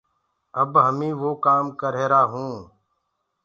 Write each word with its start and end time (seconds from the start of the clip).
اب 0.61 0.71
همي 0.87 1.11
وو 1.19 1.31
ڪآم 1.45 1.65
ڪر 1.79 1.91
رهيرآ 1.97 2.21
هونٚ۔ 2.31 2.57